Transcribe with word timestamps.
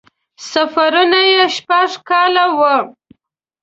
سفرونه 0.51 1.19
یې 1.31 1.43
شپږ 1.55 1.89
کاله 2.09 2.45
وو. 2.57 2.77